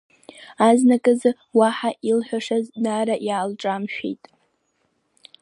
[0.67, 1.21] Азныказ
[1.57, 4.23] уаҳа илҳәашаз Нара иаалҿамшәеит.